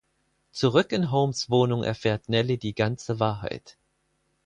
Zurück 0.51 0.93
in 0.93 1.11
Holmes’ 1.11 1.51
Wohnung 1.51 1.83
erfährt 1.83 2.27
Nellie 2.27 2.57
die 2.57 2.73
ganze 2.73 3.19
Wahrheit. 3.19 3.77